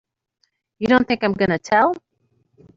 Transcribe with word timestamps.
You 0.79 0.87
don't 0.87 1.07
think 1.07 1.23
I'm 1.23 1.33
gonna 1.33 1.59
tell! 1.59 1.93